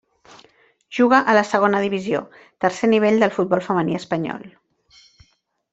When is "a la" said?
1.33-1.43